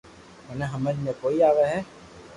مني 0.47 0.65
ھمج 0.73 0.95
ڪوئي 1.21 1.37
آوي 1.49 1.65
ھي 1.71 1.79